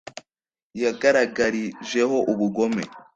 [0.81, 2.83] Yangaragarijeho ubugome